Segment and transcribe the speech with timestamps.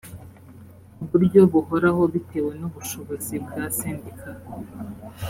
[1.03, 4.29] uburyo buhoraho bitewe n’ubushobozi bwa sendika